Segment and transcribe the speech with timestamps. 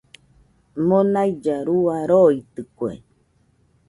[0.87, 2.91] Monailla rua roitɨkue